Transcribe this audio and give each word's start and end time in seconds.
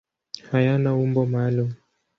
Hayana 0.51 0.89
umbo 1.03 1.21
maalum. 1.31 1.69